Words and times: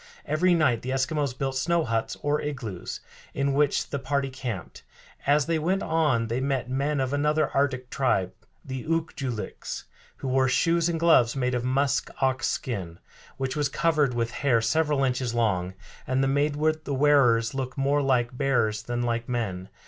Every 0.25 0.55
night 0.55 0.81
the 0.81 0.89
Eskimos 0.89 1.37
built 1.37 1.55
snow 1.55 1.83
huts, 1.83 2.17
or 2.23 2.41
igloos, 2.41 3.01
in 3.35 3.53
which 3.53 3.91
the 3.91 3.99
party 3.99 4.31
camped. 4.31 4.81
As 5.27 5.45
they 5.45 5.59
went 5.59 5.83
on 5.83 6.25
they 6.25 6.39
met 6.41 6.67
men 6.67 6.99
of 6.99 7.13
another 7.13 7.51
Arctic 7.53 7.91
tribe, 7.91 8.31
the 8.65 8.83
Ook 8.87 9.15
joo 9.15 9.29
liks, 9.29 9.85
who 10.17 10.27
wore 10.27 10.47
shoes 10.47 10.89
and 10.89 10.99
gloves 10.99 11.35
made 11.35 11.53
of 11.53 11.63
musk 11.63 12.09
ox 12.19 12.47
skin, 12.47 12.97
which 13.37 13.55
was 13.55 13.69
covered 13.69 14.15
with 14.15 14.31
hair 14.31 14.59
several 14.59 15.03
inches 15.03 15.35
long, 15.35 15.75
and 16.07 16.33
made 16.33 16.55
the 16.55 16.95
wearers 16.95 17.53
look 17.53 17.77
more 17.77 18.01
like 18.01 18.35
bears 18.35 18.81
than 18.81 19.03
like 19.03 19.29
men. 19.29 19.69